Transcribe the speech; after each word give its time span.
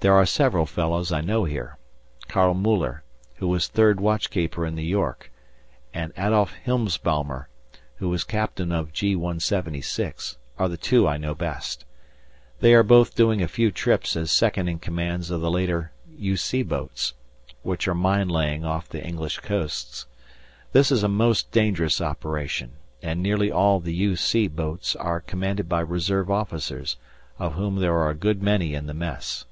There 0.00 0.14
are 0.14 0.26
several 0.26 0.64
fellows 0.64 1.10
I 1.10 1.22
know 1.22 1.42
here. 1.42 1.76
Karl 2.28 2.54
Müller, 2.54 3.00
who 3.38 3.48
was 3.48 3.68
3rd 3.68 3.96
watchkeeper 3.96 4.64
in 4.64 4.76
the 4.76 4.88
Yorck, 4.88 5.32
and 5.92 6.12
Adolf 6.16 6.52
Hilfsbaumer, 6.64 7.46
who 7.96 8.08
was 8.08 8.22
captain 8.22 8.70
of 8.70 8.92
G.176, 8.92 10.36
are 10.56 10.68
the 10.68 10.76
two 10.76 11.08
I 11.08 11.16
know 11.16 11.34
best. 11.34 11.84
They 12.60 12.74
are 12.74 12.84
both 12.84 13.16
doing 13.16 13.42
a 13.42 13.48
few 13.48 13.72
trips 13.72 14.14
as 14.14 14.30
second 14.30 14.68
in 14.68 14.78
commands 14.78 15.32
of 15.32 15.40
the 15.40 15.50
later 15.50 15.90
U.C. 16.16 16.62
boats, 16.62 17.14
which 17.62 17.88
are 17.88 17.92
mine 17.94 18.28
laying 18.28 18.64
off 18.64 18.88
the 18.88 19.02
English 19.04 19.40
coasts. 19.40 20.06
This 20.70 20.92
is 20.92 21.02
a 21.02 21.08
most 21.08 21.50
dangerous 21.50 22.00
operation, 22.00 22.74
and 23.02 23.20
nearly 23.20 23.50
all 23.50 23.80
the 23.80 23.94
U.C. 23.94 24.46
boats 24.46 24.94
are 24.94 25.18
commanded 25.20 25.68
by 25.68 25.80
reserve 25.80 26.30
officers, 26.30 26.98
of 27.40 27.54
whom 27.54 27.80
there 27.80 27.96
are 27.96 28.10
a 28.10 28.14
good 28.14 28.40
many 28.40 28.74
in 28.74 28.86
the 28.86 28.94
Mess. 28.94 29.44